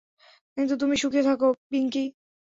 কিন্তু 0.57 0.73
তুমি 0.77 0.95
সুখী 0.97 1.21
থাকো, 1.23 1.47
পিংকী। 1.69 2.05